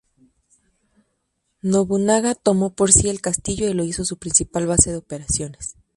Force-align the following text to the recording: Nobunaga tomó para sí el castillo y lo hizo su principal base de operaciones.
Nobunaga 1.61 2.33
tomó 2.33 2.73
para 2.73 2.91
sí 2.91 3.07
el 3.07 3.21
castillo 3.21 3.69
y 3.69 3.75
lo 3.75 3.83
hizo 3.83 4.03
su 4.03 4.17
principal 4.17 4.65
base 4.65 4.89
de 4.89 4.97
operaciones. 4.97 5.75